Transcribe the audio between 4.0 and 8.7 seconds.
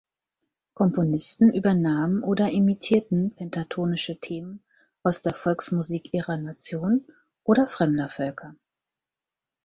Themen aus der Volksmusik ihrer Nation oder fremder Völker.